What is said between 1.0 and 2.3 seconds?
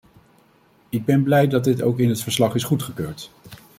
ben blij dat dit ook in het